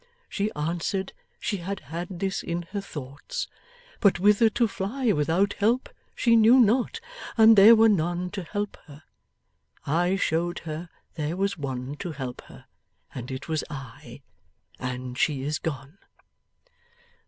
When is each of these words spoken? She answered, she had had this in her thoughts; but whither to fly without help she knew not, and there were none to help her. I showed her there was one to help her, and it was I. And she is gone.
She 0.27 0.51
answered, 0.55 1.13
she 1.39 1.57
had 1.57 1.81
had 1.81 2.17
this 2.21 2.41
in 2.41 2.63
her 2.71 2.81
thoughts; 2.81 3.47
but 3.99 4.19
whither 4.19 4.49
to 4.49 4.67
fly 4.67 5.11
without 5.11 5.53
help 5.53 5.89
she 6.15 6.35
knew 6.35 6.59
not, 6.59 6.99
and 7.37 7.55
there 7.55 7.75
were 7.75 7.87
none 7.87 8.31
to 8.31 8.41
help 8.41 8.77
her. 8.87 9.03
I 9.85 10.15
showed 10.15 10.57
her 10.65 10.89
there 11.13 11.37
was 11.37 11.55
one 11.55 11.97
to 11.97 12.13
help 12.13 12.41
her, 12.45 12.65
and 13.13 13.29
it 13.29 13.47
was 13.47 13.63
I. 13.69 14.23
And 14.79 15.19
she 15.19 15.43
is 15.43 15.59
gone. 15.59 15.99